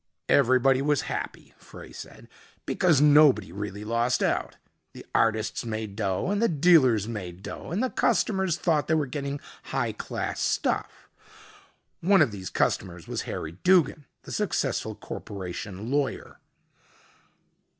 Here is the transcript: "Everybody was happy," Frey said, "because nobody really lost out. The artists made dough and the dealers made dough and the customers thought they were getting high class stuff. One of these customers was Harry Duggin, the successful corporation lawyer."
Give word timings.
"Everybody 0.29 0.81
was 0.81 1.01
happy," 1.01 1.53
Frey 1.59 1.91
said, 1.91 2.27
"because 2.65 2.99
nobody 2.99 3.51
really 3.51 3.83
lost 3.83 4.23
out. 4.23 4.57
The 4.93 5.05
artists 5.13 5.63
made 5.63 5.95
dough 5.95 6.29
and 6.31 6.41
the 6.41 6.47
dealers 6.49 7.07
made 7.07 7.43
dough 7.43 7.69
and 7.69 7.83
the 7.83 7.91
customers 7.91 8.57
thought 8.57 8.87
they 8.87 8.95
were 8.95 9.05
getting 9.05 9.39
high 9.65 9.91
class 9.91 10.39
stuff. 10.41 11.07
One 11.99 12.23
of 12.23 12.31
these 12.31 12.49
customers 12.49 13.07
was 13.07 13.21
Harry 13.29 13.51
Duggin, 13.51 14.05
the 14.23 14.31
successful 14.31 14.95
corporation 14.95 15.91
lawyer." 15.91 16.39